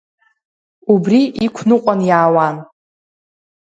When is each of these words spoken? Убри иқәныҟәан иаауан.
Убри 0.93 1.21
иқәныҟәан 1.45 1.99
иаауан. 2.09 2.55